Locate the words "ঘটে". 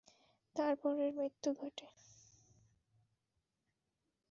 1.53-1.87